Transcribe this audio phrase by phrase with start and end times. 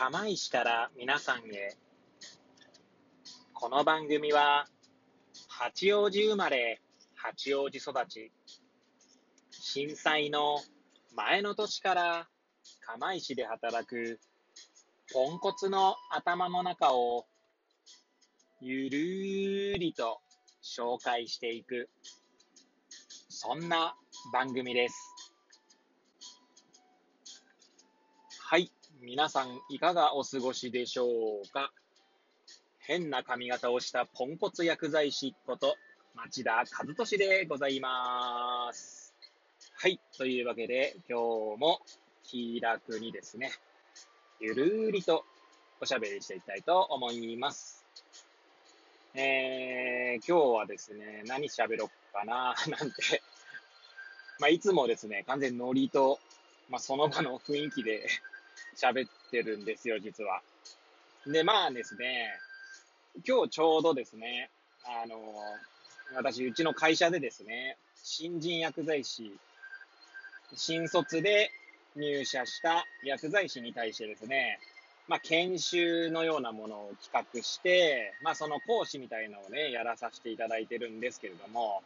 [0.00, 1.76] 釜石から皆さんへ。
[3.52, 4.64] この番組は、
[5.46, 6.80] 八王子生まれ、
[7.16, 8.32] 八王子育ち。
[9.50, 10.56] 震災の
[11.14, 12.28] 前の年から
[12.80, 14.18] 釜石で働く
[15.12, 17.26] ポンコツの頭の中を
[18.62, 20.22] ゆるーりと
[20.62, 21.90] 紹介していく、
[23.28, 23.94] そんな
[24.32, 24.94] 番組です。
[28.38, 28.72] はい。
[29.02, 31.06] 皆さん、いかがお過ごしでしょ
[31.42, 31.72] うか？
[32.80, 35.74] 変な髪型をしたポンコツ薬剤師こと、
[36.14, 39.14] 町田和俊でございます。
[39.78, 39.98] はい。
[40.18, 41.18] というわけで、今
[41.56, 41.80] 日も
[42.24, 43.52] 気楽にですね、
[44.38, 45.24] ゆるーりと
[45.80, 47.86] おしゃべりしていきたいと思います。
[49.14, 53.22] えー、今日はですね、何喋ろっかな、 なんて
[54.40, 56.20] まあ、いつもですね、完全ノリと、
[56.68, 58.06] まあ、その場の雰囲気で
[58.76, 60.42] 喋ってるんですよ、実は。
[61.26, 62.28] で、まあですね、
[63.26, 64.50] 今日ちょうどですね、
[64.84, 65.16] あの、
[66.14, 69.32] 私、うちの会社でですね、新人薬剤師、
[70.54, 71.50] 新卒で
[71.96, 74.58] 入社した薬剤師に対してですね、
[75.08, 81.82] まあ、研修のようなものを企画して、まあ、その講師みたいのをね、やらさせていただいてるんですけれども、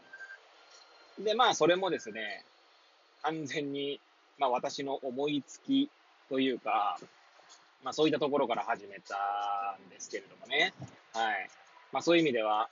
[1.18, 2.44] で、まあ、それもですね、
[3.22, 4.00] 完全に、
[4.38, 5.88] まあ、私の思いつき
[6.28, 6.98] というか、
[7.82, 10.72] まあそういったところから始めたんですけれどもね。
[11.12, 11.48] はい。
[11.92, 12.68] まあそういう意味では、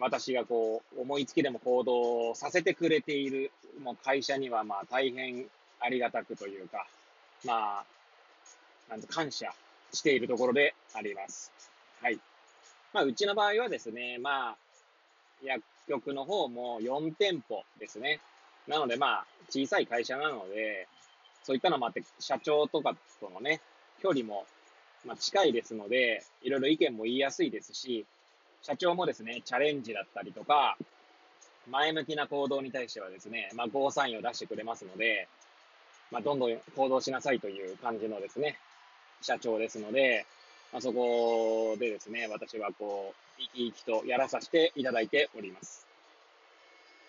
[0.00, 3.50] 私がこう、思いつきでも行動させてくれている、
[3.82, 5.46] もう会社にはまあ大変
[5.80, 6.86] ありがたくというか、
[7.44, 7.84] まあ、
[8.88, 9.52] なんと感謝
[9.92, 11.52] しているところであります。
[12.00, 12.18] はい。
[12.92, 14.56] まあうちの場合はですね、まあ、
[15.42, 18.20] 薬局の方も4店舗ですね。
[18.66, 20.88] なのでまあ、小さい会社なので、
[21.48, 23.62] そういったのもあって、社長とかとのね、
[24.02, 24.44] 距離も、
[25.06, 28.04] ま、近いですので、いろいろ意見も言いやすいですし、
[28.60, 30.76] 社長もですね、チャレンジだったりとか、
[31.70, 35.26] 前向きな行動に対してはですね、まあ、ゴーサインを出してくれますので、
[36.10, 38.58] まあ、どんどん行動しなさいという感じのですね、
[39.22, 40.26] 社長ですので、
[40.70, 45.87] まあ、そこでですね、私はこう、生き生きとやらさせていただいております。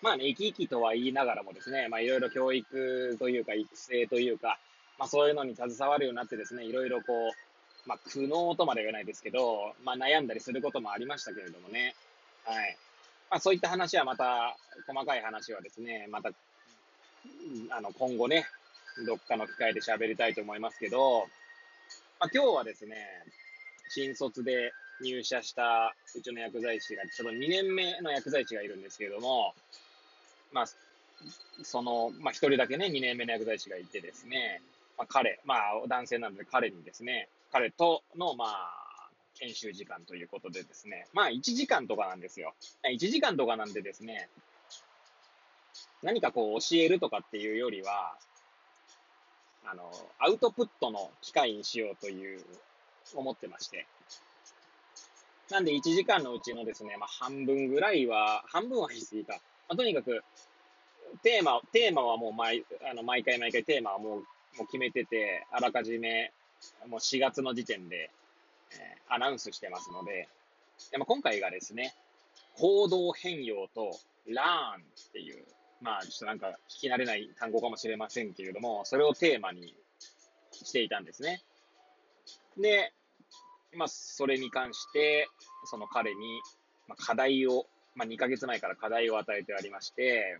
[0.02, 4.58] まあね、生き生きとは言いながらもですね、まあいろいろ教育というか育成というか、
[4.98, 11.94] まあそういうのに携わるようになってですね、いろいろこう、まあ苦悩とまでは言わないですけど、まあ悩んだりすることもありましたけれどもね。
[12.44, 12.76] はい。
[13.30, 14.56] まあそういった話はまた、
[14.86, 16.30] 細かい話はですね、また、
[17.70, 18.46] あの今後ね、
[19.06, 21.26] どっかの機会で喋りたいと思いますけど、
[22.18, 22.96] まあ今日はですね、
[23.90, 24.72] 新卒で
[25.02, 29.54] 入社したうちの薬剤師が、ちょっと2年目の薬剤師がいるんですけれども、
[30.52, 30.64] まあ、
[31.62, 34.62] その、まあ一人だけね、2年目の薬剤師がいてですね、
[34.96, 42.54] まあ彼、まあ男性なので彼にですね、彼との、まあ、研修時間ということでですね、まあ1時間とかなんですよ。
[42.84, 44.28] 1時間とかなんでですね、
[46.02, 48.16] 何かこう教えるとかっていうよりは、
[49.64, 52.44] あの、アウトプットの機会にしようという、
[53.14, 53.86] 思ってまして。
[55.50, 59.40] なんで1時間のうちのですね、まあ半分ぐらいは、半分は言い過ぎか。
[59.70, 60.24] まあ、とにかく、
[61.22, 64.18] テーマ、テーマはもう毎、あの、毎回毎回テーマはもう、
[64.58, 66.32] もう決めてて、あらかじめ、
[66.88, 68.10] もう4月の時点で、
[68.72, 70.28] えー、アナウンスしてますので、
[70.90, 71.94] でまあ、今回がですね、
[72.56, 75.44] 行動変容と learn っていう、
[75.80, 79.72] まあ、ちょっとなんか聞き慣れない単語かもしれませんけれども、それをテーマに
[80.50, 81.42] していたんですね。
[82.58, 82.92] で、
[83.72, 85.28] まあ、それに関して、
[85.66, 86.40] その彼に、
[86.88, 87.66] まあ、課題を
[88.00, 90.38] まあ、2ヶ月前から課題を与えてありまして、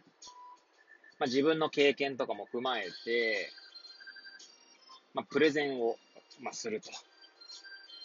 [1.19, 3.51] まあ、自分の経験とかも踏まえて、
[5.13, 5.97] まあ、プレゼンを、
[6.41, 6.89] まあ、すると。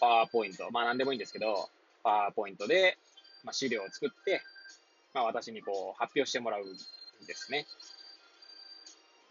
[0.02, 0.70] パワーポイント。
[0.72, 1.70] まあ、なんでもいいんですけど、
[2.04, 2.98] パワーポイントで、
[3.46, 4.42] まあ、資料を作って、
[5.14, 6.66] まあ、私にこう、発表してもらうん
[7.26, 7.66] ですね。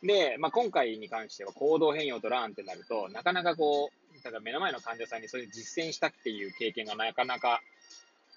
[0.03, 7.61] で、まあ、今回に関しては行動変容とラーンってなると、なかなかこう、ただ目の前の患者さんにそれ実践したっていう経験がなかなか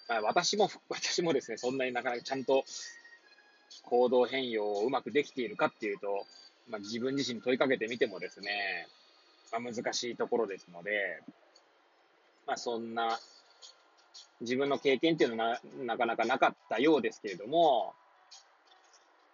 [0.08, 2.64] まあ、私も、 私もですね、そんなになかなかちゃんと
[3.84, 6.26] 行動変容をうまくできているかっていうと、
[6.68, 8.88] まあ、自分自身問いかけてみてもですね、
[9.52, 11.22] まあ、難しいところですので、
[12.46, 13.20] まあ、そんな、
[14.42, 17.94] 自分の経験っていうのはなかなかなかったようですけれども、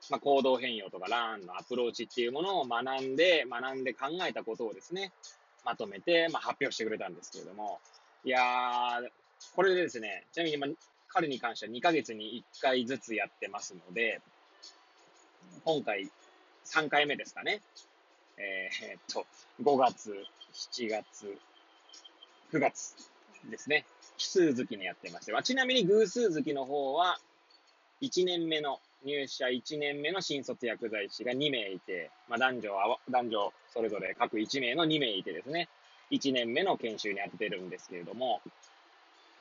[0.09, 5.11] まあ、行動変容とかランのアプローチっていうものを学んで、学んで考えたことをですね、
[5.63, 7.79] まとめて、まあ、発表してくれたんですけれども、
[8.25, 9.09] いやー、
[9.55, 10.67] これでですね、ちなみに、ま、
[11.07, 14.21] 彼に関しては2ヶ月に1回ずつやってますので、
[15.63, 16.09] 今回
[16.65, 17.61] 3回目ですかね。
[18.37, 19.25] えー、っと、
[19.61, 20.15] 5月、
[20.53, 21.37] 7月、
[22.51, 22.95] 9月
[23.49, 23.85] ですね。
[24.17, 27.19] 奇数月にやってまして、まあ、ちなみに偶数月の方は、
[28.01, 35.67] 1年目の、入社1年目の新卒薬剤師が2名いて、まあ、男女は、男女それぞれ各1名の2名いてですね、
[36.11, 38.41] 1年目の研修に当ててるんですけれども、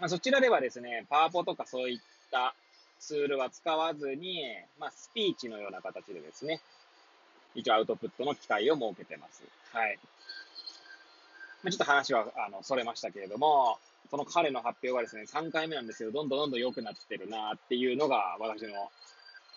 [0.03, 1.99] まあ、そちらではですね、パワポとかそういっ
[2.33, 2.57] た
[2.99, 4.43] ツールは使わずに、
[4.81, 6.61] まあ、スピーチのような形でですね、
[7.55, 9.45] 一応アウトプットの機会を設けてます。
[9.73, 10.01] はい。
[11.63, 13.79] まあ、ちょっと話は、あの、それましたけれども、
[14.11, 18.91] その彼の発表がですね、3回目なんですけど、どんどんどんどん良くなってるなっていうのが私の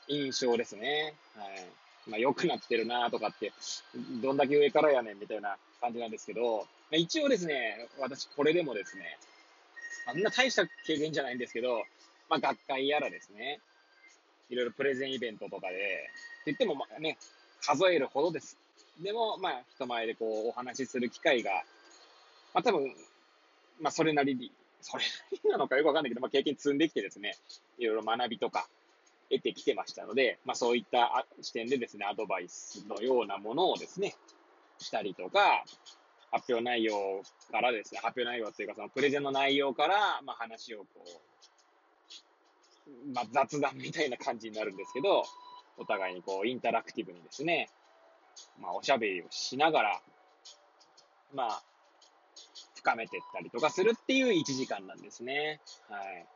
[0.09, 1.15] 印象ですね。
[1.35, 1.65] はい。
[2.05, 3.51] まあ、良くなってるなとかって、
[4.21, 9.17] どんだけ上からやねんみたいな感じなんですけど、まあ、一応ですね、私これでもですね、
[10.05, 11.83] あんな大した経験じゃないんですけど、
[12.29, 13.59] まあ、学会やらですね、
[14.49, 16.09] いろいろプレゼンイベントとかで、って
[16.47, 17.17] 言ってもまあね、
[17.61, 18.57] 数えるほどです。
[19.01, 21.51] でも、まあ、人前でこう、お話しする機会が、
[22.53, 22.93] まあ、多分、
[23.81, 25.09] まあ、それなりに、それな
[25.43, 27.35] りなのかよくわかんないけど、まあ、経験積んできてですね、
[27.77, 28.67] いろいろ学びとか
[29.29, 34.15] 得てきてましたので、まあ、そういった視点でですね、アドバイスのようなものをですね、
[34.77, 35.65] したりとか、
[36.35, 40.85] 発表内容からですね、発表内容っていうか、そのプレゼンの内容から、まあ、話をこ
[42.87, 45.23] う、まあ、雑談みたいな感じになるんですけど、
[45.77, 47.69] お互いにこう、インタラクティブにですね、
[48.59, 50.01] まあ、おしゃべりをしながら、
[51.33, 51.63] まあ、
[52.75, 55.61] 深めていったりとかするっていう1時間なんですね。
[55.89, 56.27] はい。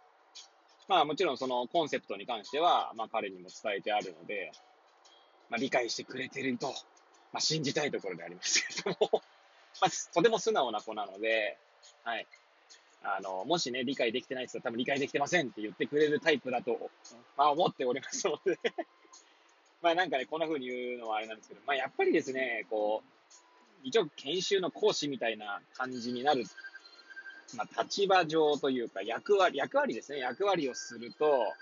[0.88, 4.52] まあもちろんそのコンセプトに関しては、まあ彼にも伝えてあるので、
[5.50, 6.68] まあ理解してくれてると、
[7.32, 9.22] まあ信じたいところでありますけれども
[9.82, 11.58] まあとても素直な子なので、
[12.04, 12.28] はい。
[13.02, 16.90] あの、もしね、理解できてない人は多分理解できてませんって言ってくれるタイプだと、
[17.38, 18.60] まあ思っておりますので
[19.82, 23.20] まあなんかね、こんな風に言うのはあれなんですけど、まあやっぱりですね、こう、
[23.84, 26.44] 一応研修の講師みたいな感じになる、
[27.56, 30.20] まあ、立場上というか役割、役割ですね。
[30.20, 31.54] 役割をすると、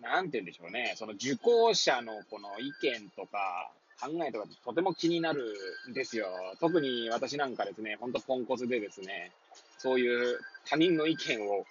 [0.00, 0.94] なんて言うんでしょうね。
[0.96, 5.54] その受講者のこの意見とか考えとかとても気になる
[5.90, 6.28] んですよ。
[6.58, 9.32] 特に私なんかですね、ほんとポンコツでですね、
[9.78, 11.64] そういう他人の意見を、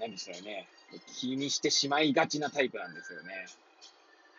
[0.00, 0.66] 何でしたよね。
[1.18, 3.46] 気にしてしまいがちなタイプなんですよね。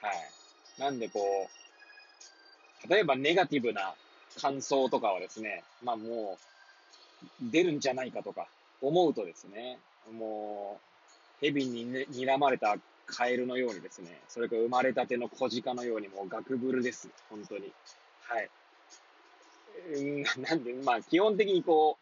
[0.02, 0.82] はい。
[0.82, 1.20] なんでこ
[2.86, 3.94] う、例えばネガティブな
[4.40, 6.38] 感想とかはですね、まあも
[7.42, 8.48] う、出るんじゃないかとか
[8.82, 9.80] 思うとですね、
[10.12, 10.80] も
[11.42, 12.78] う、蛇に、ね、睨まれた
[13.08, 17.10] カエルのようにですね、それから生まれたての小鹿のようにもうガクブルです。
[17.30, 17.72] 本当に。
[18.22, 18.50] はい。
[20.38, 21.98] なんで、まあ基本的にこ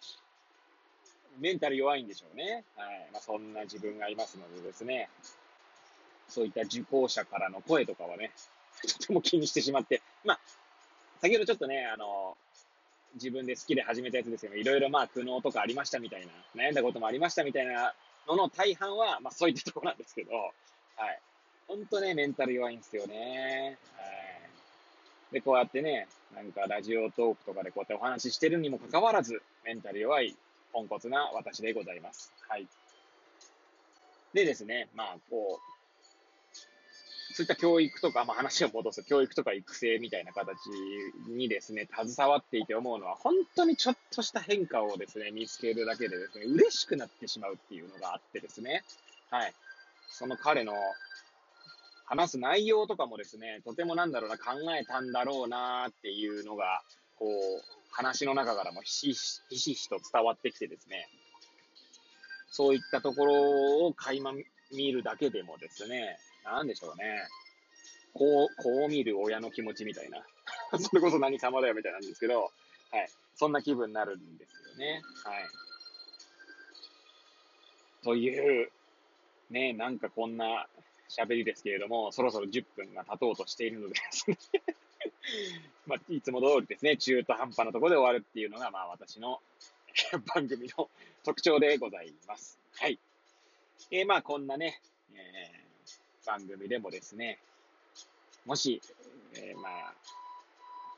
[1.39, 2.63] う、メンタル弱いんでしょうね。
[2.75, 3.09] はい。
[3.13, 5.09] まあそんな自分がいますのでですね、
[6.27, 8.31] そういった受講者からの声とかはね、
[8.81, 10.39] とても気にしてしまって、まあ、
[11.21, 12.35] 先ほどちょっとね、あの、
[13.15, 17.93] 自分で好きで始めたやつですけど、いろいろまあ苦悩とかありましたみたいな、悩んだこともありましたみたいな
[18.27, 20.31] のの大半は、まあそういったところなんですけど、
[20.95, 21.19] はい。
[21.67, 23.77] ほんとね、メンタル弱いんですよね。
[23.97, 25.33] はい。
[25.33, 30.35] で、こうやってね、なんかラジオトークとかでこうやってお話ししてるにもかかわらず、メンタル弱い、
[30.73, 32.31] ポンコツな私でございます。
[32.47, 32.67] はい。
[34.33, 35.75] でですね、まあ、こう、
[37.35, 40.57] そういった教育とか、まあ、話を戻す教育とか育成みたいな形
[41.27, 48.83] にですね、携わっていて思うのは、本当にちょっとした変化をですね、見つけるだけでですね、嬉しくなってしまうっていうのがあってですね、
[49.29, 49.53] はい。
[50.07, 50.73] その彼の
[52.05, 56.81] 話す内容とかもですね、とてもなんだろうな、考えたんだろうなっていうのが、
[57.17, 57.31] こう、
[57.91, 61.07] 話の中からもひしひしひしと伝わってきてですね、
[62.49, 64.33] そういったところを垣間
[64.71, 67.27] 見るだけでもですね、なんでしょうね。
[68.13, 70.25] こう、こう見る親の気持ちみたいな。
[70.79, 72.49] それこそ何様だよみたいなんですけど、は
[73.01, 73.09] い。
[73.35, 75.01] そんな気分になるんですよね。
[75.23, 75.47] はい。
[78.03, 78.71] という、
[79.49, 80.67] ね、なんかこんな
[81.09, 83.95] 喋りですけれども、そろそろ10分が経とうとしているので
[85.85, 89.41] まあ、いつも通りですね、中途半端なところで終わるっていうのが、まあ私の
[90.33, 90.89] 番組の
[91.23, 92.59] 特徴でございます。
[92.73, 92.99] はい。
[93.91, 94.81] えー、まあこんなね、
[95.13, 95.65] えー
[96.25, 97.37] 番組でもですね、
[98.45, 98.81] もし、
[99.35, 99.93] えー、まあ、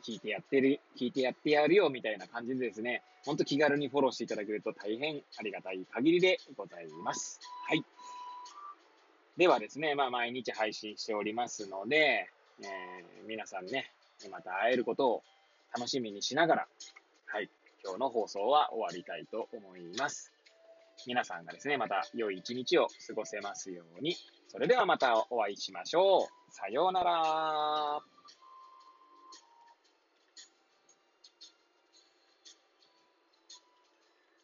[0.03, 7.41] 聞いてやってる、聞いてやってやるよみたいな感じでですね、ほんと気軽にフォローしていただけると大変ありがたい限りでございます。
[7.67, 7.83] はい。
[9.37, 12.27] ではですね、まあ毎日配信しておりますので、
[12.59, 13.91] えー、皆さんね、
[14.31, 15.23] また会えることを
[15.75, 16.67] 楽しみにしながら、
[17.27, 17.49] はい、
[17.83, 20.31] 今日の放送は終わりたいと思います。
[21.05, 24.15] 皆さんがですね、また良い一日を過ごせますように。
[24.47, 26.51] それではまたお会いしましょう。
[26.51, 28.16] さようなら。